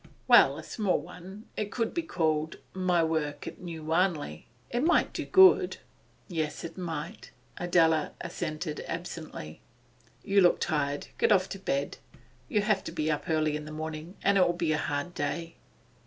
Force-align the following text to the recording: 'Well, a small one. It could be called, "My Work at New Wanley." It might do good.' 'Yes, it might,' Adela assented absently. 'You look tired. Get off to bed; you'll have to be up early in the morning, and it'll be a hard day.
'Well, 0.27 0.57
a 0.57 0.63
small 0.63 0.99
one. 0.99 1.45
It 1.55 1.71
could 1.71 1.93
be 1.93 2.01
called, 2.01 2.57
"My 2.73 3.03
Work 3.03 3.45
at 3.45 3.61
New 3.61 3.83
Wanley." 3.83 4.47
It 4.71 4.81
might 4.81 5.13
do 5.13 5.25
good.' 5.27 5.77
'Yes, 6.27 6.63
it 6.63 6.75
might,' 6.75 7.29
Adela 7.57 8.13
assented 8.19 8.83
absently. 8.87 9.61
'You 10.23 10.41
look 10.41 10.59
tired. 10.59 11.09
Get 11.19 11.31
off 11.31 11.49
to 11.49 11.59
bed; 11.59 11.99
you'll 12.49 12.63
have 12.63 12.83
to 12.85 12.91
be 12.91 13.11
up 13.11 13.29
early 13.29 13.55
in 13.55 13.65
the 13.65 13.71
morning, 13.71 14.15
and 14.23 14.39
it'll 14.39 14.53
be 14.53 14.71
a 14.71 14.79
hard 14.79 15.13
day. 15.13 15.57